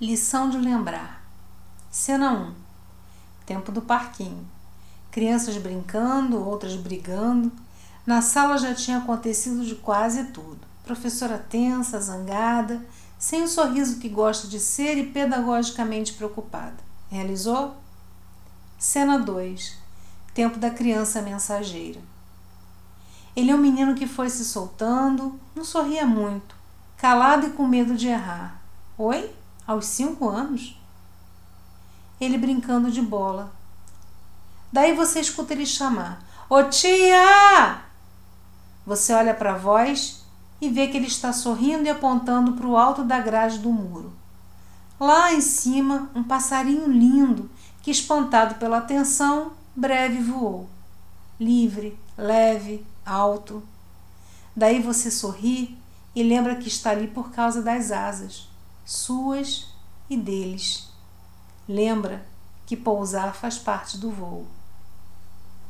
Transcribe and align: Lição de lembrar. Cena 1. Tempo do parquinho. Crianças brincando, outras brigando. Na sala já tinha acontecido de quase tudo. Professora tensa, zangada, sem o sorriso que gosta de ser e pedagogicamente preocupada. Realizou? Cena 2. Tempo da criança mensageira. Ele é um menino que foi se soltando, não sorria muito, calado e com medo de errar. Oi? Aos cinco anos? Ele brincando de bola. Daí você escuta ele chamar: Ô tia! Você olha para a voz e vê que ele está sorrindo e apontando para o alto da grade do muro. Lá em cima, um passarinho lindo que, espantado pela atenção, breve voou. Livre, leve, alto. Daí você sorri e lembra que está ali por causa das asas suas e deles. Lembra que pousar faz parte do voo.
Lição 0.00 0.48
de 0.48 0.56
lembrar. 0.56 1.22
Cena 1.90 2.32
1. 2.32 2.54
Tempo 3.44 3.70
do 3.70 3.82
parquinho. 3.82 4.48
Crianças 5.10 5.58
brincando, 5.58 6.42
outras 6.42 6.74
brigando. 6.74 7.52
Na 8.06 8.22
sala 8.22 8.56
já 8.56 8.74
tinha 8.74 8.96
acontecido 8.96 9.62
de 9.62 9.74
quase 9.74 10.28
tudo. 10.28 10.56
Professora 10.82 11.36
tensa, 11.36 12.00
zangada, 12.00 12.82
sem 13.18 13.42
o 13.42 13.48
sorriso 13.48 13.98
que 13.98 14.08
gosta 14.08 14.48
de 14.48 14.58
ser 14.58 14.96
e 14.96 15.06
pedagogicamente 15.08 16.14
preocupada. 16.14 16.78
Realizou? 17.10 17.76
Cena 18.78 19.18
2. 19.18 19.76
Tempo 20.32 20.58
da 20.58 20.70
criança 20.70 21.20
mensageira. 21.20 22.00
Ele 23.36 23.50
é 23.50 23.54
um 23.54 23.58
menino 23.58 23.94
que 23.94 24.06
foi 24.06 24.30
se 24.30 24.46
soltando, 24.46 25.38
não 25.54 25.62
sorria 25.62 26.06
muito, 26.06 26.56
calado 26.96 27.48
e 27.48 27.50
com 27.50 27.66
medo 27.66 27.94
de 27.94 28.08
errar. 28.08 28.62
Oi? 28.96 29.38
Aos 29.70 29.86
cinco 29.86 30.28
anos? 30.28 30.76
Ele 32.20 32.36
brincando 32.36 32.90
de 32.90 33.00
bola. 33.00 33.52
Daí 34.72 34.94
você 34.94 35.20
escuta 35.20 35.52
ele 35.52 35.64
chamar: 35.64 36.24
Ô 36.48 36.64
tia! 36.64 37.84
Você 38.84 39.12
olha 39.12 39.32
para 39.32 39.54
a 39.54 39.58
voz 39.58 40.24
e 40.60 40.68
vê 40.68 40.88
que 40.88 40.96
ele 40.96 41.06
está 41.06 41.32
sorrindo 41.32 41.84
e 41.84 41.88
apontando 41.88 42.54
para 42.54 42.66
o 42.66 42.76
alto 42.76 43.04
da 43.04 43.20
grade 43.20 43.58
do 43.58 43.70
muro. 43.70 44.12
Lá 44.98 45.32
em 45.32 45.40
cima, 45.40 46.10
um 46.16 46.24
passarinho 46.24 46.88
lindo 46.88 47.48
que, 47.80 47.92
espantado 47.92 48.56
pela 48.56 48.78
atenção, 48.78 49.52
breve 49.74 50.20
voou. 50.20 50.68
Livre, 51.38 51.96
leve, 52.18 52.84
alto. 53.06 53.62
Daí 54.54 54.82
você 54.82 55.12
sorri 55.12 55.78
e 56.14 56.24
lembra 56.24 56.56
que 56.56 56.66
está 56.66 56.90
ali 56.90 57.06
por 57.06 57.30
causa 57.30 57.62
das 57.62 57.92
asas 57.92 58.49
suas 58.90 59.68
e 60.10 60.16
deles. 60.16 60.88
Lembra 61.68 62.26
que 62.66 62.76
pousar 62.76 63.36
faz 63.36 63.56
parte 63.56 63.96
do 63.96 64.10
voo. 64.10 64.48